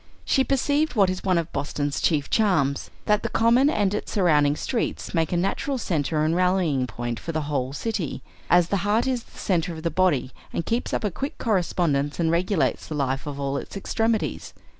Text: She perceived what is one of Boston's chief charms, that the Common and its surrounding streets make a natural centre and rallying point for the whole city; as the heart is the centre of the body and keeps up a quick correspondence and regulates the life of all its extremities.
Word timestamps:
She 0.25 0.43
perceived 0.43 0.95
what 0.95 1.11
is 1.11 1.23
one 1.23 1.37
of 1.37 1.53
Boston's 1.53 2.01
chief 2.01 2.27
charms, 2.27 2.89
that 3.05 3.21
the 3.21 3.29
Common 3.29 3.69
and 3.69 3.93
its 3.93 4.11
surrounding 4.11 4.55
streets 4.55 5.13
make 5.13 5.31
a 5.31 5.37
natural 5.37 5.77
centre 5.77 6.25
and 6.25 6.35
rallying 6.35 6.87
point 6.87 7.19
for 7.19 7.31
the 7.31 7.43
whole 7.43 7.71
city; 7.71 8.23
as 8.49 8.69
the 8.69 8.77
heart 8.77 9.05
is 9.05 9.21
the 9.23 9.37
centre 9.37 9.73
of 9.73 9.83
the 9.83 9.91
body 9.91 10.31
and 10.51 10.65
keeps 10.65 10.91
up 10.91 11.03
a 11.03 11.11
quick 11.11 11.37
correspondence 11.37 12.19
and 12.19 12.31
regulates 12.31 12.87
the 12.87 12.95
life 12.95 13.27
of 13.27 13.39
all 13.39 13.57
its 13.57 13.77
extremities. 13.77 14.55